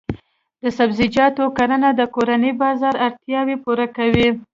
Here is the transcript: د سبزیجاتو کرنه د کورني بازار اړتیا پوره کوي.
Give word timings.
د 0.63 0.63
سبزیجاتو 0.77 1.43
کرنه 1.57 1.89
د 1.95 2.01
کورني 2.15 2.51
بازار 2.61 2.95
اړتیا 3.07 3.39
پوره 3.63 3.87
کوي. 3.97 4.29